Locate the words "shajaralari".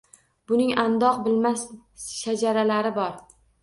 2.19-2.99